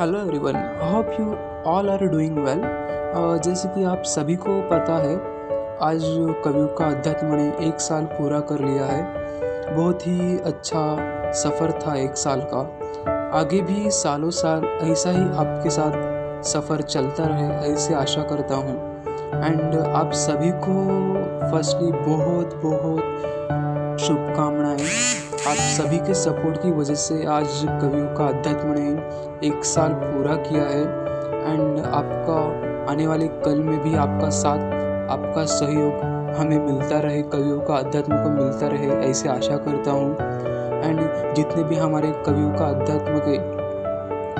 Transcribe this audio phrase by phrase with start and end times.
[0.00, 1.26] Hello everyone hope you
[1.72, 2.60] all are doing well
[3.44, 5.14] जैसे कि आप सभी को पता है,
[5.82, 6.02] आज
[6.44, 11.94] कवियों का अध्यात्म ने एक साल पूरा कर लिया है। बहुत ही अच्छा सफ़र था
[11.96, 12.60] एक साल का।
[13.38, 18.76] आगे भी सालों साल ऐसा ही आपके साथ सफ़र चलता रहे, ऐसे आशा करता हूँ।
[19.44, 20.80] एंड आप सभी को
[21.50, 25.15] फर्स्टली बहुत बहुत शुभकामनाएँ।
[25.46, 27.48] आप सभी के सपोर्ट की वजह से आज
[27.80, 30.80] कवियों का अध्यात्म ने एक साल पूरा किया है।
[31.52, 32.38] एंड आपका
[32.92, 34.58] आने वाले कल में भी आपका साथ,
[35.10, 36.02] आपका सहयोग
[36.38, 40.10] हमें मिलता रहे, कवियों का अध्यात्म को मिलता रहे, ऐसे आशा करता हूँ।
[40.84, 41.00] एंड
[41.34, 43.36] जितने भी हमारे कवियों का अध्यात्म के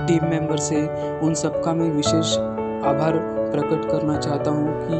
[0.06, 2.36] टीम मेंबर्स है उन सबका मैं विशेष
[2.86, 3.18] आभार
[3.52, 4.96] प्रकट करना चाहता हूँ कि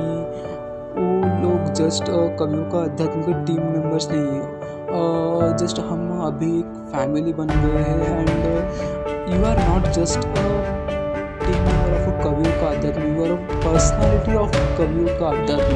[0.95, 2.05] वो लोग जस्ट
[2.39, 4.56] कवियों का अध्यात्म के टीम मेंबर्स नहीं है।
[4.89, 8.29] जस्ट हम अभी एक फैमिली बन गए हैं and
[9.31, 10.37] you are not just of
[12.07, 13.35] a कवियों का अध्यात्म you are a
[13.65, 15.75] personality of कवियों का अध्यात्म.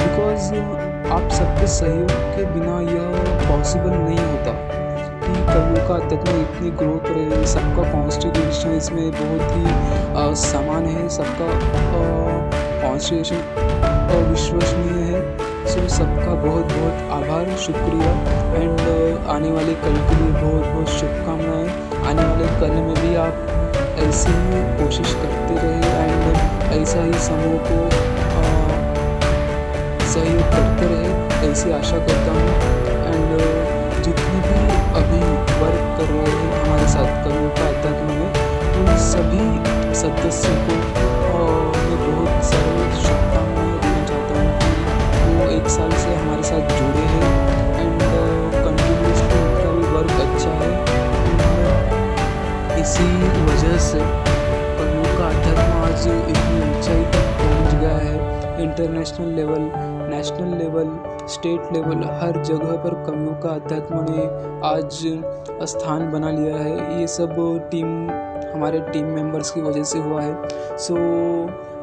[0.00, 0.44] बिकॉज़
[1.12, 3.08] आप सबके सहयोग के बिना यह
[3.48, 4.52] पॉसिबल नहीं होता
[5.24, 9.64] कि कवियों का अध्यात्म इतनी ग्रो करे सबका कॉन्स्टिट्यूशन इसमें बहुत ही
[10.42, 11.48] समान है, सबका
[12.82, 13.40] कॉन्स्टिट्यूशन
[14.30, 15.43] विश्वसनीय है.
[15.72, 18.10] सो सबका बहुत बहुत आभार शुक्रिया।
[18.54, 21.68] एंड uh, आने वाले कल के लिए बहुत बहुत शुभकामनाएँ।
[22.10, 23.36] आने वाले कल में भी आप
[24.04, 26.24] ऐसे ही कोशिश करते रहे एंड
[26.80, 27.78] ऐसा ही समूह को
[28.40, 28.74] uh,
[30.12, 32.52] सहयोग करते रहे ऐसी आशा करता हूँ।
[33.08, 33.50] एंड uh,
[34.04, 34.60] जितने भी
[35.00, 35.22] अभी
[35.62, 38.28] वर्क कर रहे हैं हमारे साथ कवियों का अध्यात्म में
[38.78, 39.46] उन सभी
[40.02, 40.74] सदस्यों को
[41.74, 42.73] मैं बहुत सारे
[45.64, 47.28] एक साल से हमारे साथ जुड़े हैं।
[47.80, 48.02] एंड
[48.64, 50.72] कंटिन्यूसली उनका भी वर्क अच्छा है।
[52.80, 53.06] इसी
[53.46, 59.64] वजह से कवियों का अध्यात्म आज इतनी ऊंचाई तक पहुँच गया है। International level
[60.10, 60.88] national level
[61.28, 64.22] state level हर जगह पर कमियों का अध्यात्म ने
[64.68, 65.02] आज
[65.70, 67.36] स्थान बना लिया है। ये सब
[67.70, 67.88] टीम
[68.54, 70.34] हमारे टीम मेंबर्स की वजह से हुआ है।
[70.78, 70.94] So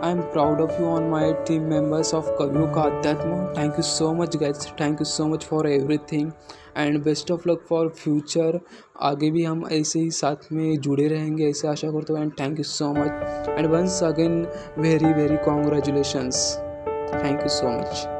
[0.04, 3.82] I am proud of you on my team members of कवियों का अध्यात्म thank you
[3.82, 6.32] so much guys thank you so much for everything
[6.78, 8.60] and best of luck for future
[9.02, 12.58] आगे भी हम ऐसे ही साथ में जुड़े रहेंगे, ऐसे आशा करते हूँ। And thank
[12.58, 14.42] you so much and once again
[14.78, 16.58] very very congratulations
[17.14, 18.08] thank you so much